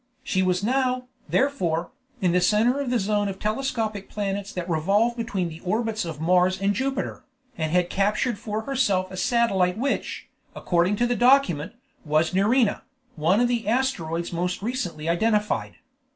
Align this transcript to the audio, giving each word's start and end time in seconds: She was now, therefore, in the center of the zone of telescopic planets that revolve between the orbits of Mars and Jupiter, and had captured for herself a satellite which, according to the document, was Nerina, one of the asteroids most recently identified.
She 0.23 0.41
was 0.41 0.63
now, 0.63 1.03
therefore, 1.29 1.91
in 2.21 2.31
the 2.31 2.41
center 2.41 2.79
of 2.79 2.89
the 2.89 2.97
zone 2.97 3.27
of 3.27 3.37
telescopic 3.37 4.09
planets 4.09 4.51
that 4.51 4.67
revolve 4.67 5.15
between 5.15 5.47
the 5.47 5.59
orbits 5.59 6.05
of 6.05 6.19
Mars 6.19 6.59
and 6.59 6.73
Jupiter, 6.73 7.23
and 7.55 7.71
had 7.71 7.91
captured 7.91 8.39
for 8.39 8.61
herself 8.61 9.11
a 9.11 9.15
satellite 9.15 9.77
which, 9.77 10.27
according 10.55 10.95
to 10.95 11.05
the 11.05 11.15
document, 11.15 11.73
was 12.03 12.33
Nerina, 12.33 12.81
one 13.15 13.39
of 13.39 13.47
the 13.47 13.67
asteroids 13.67 14.33
most 14.33 14.63
recently 14.63 15.07
identified. 15.07 15.75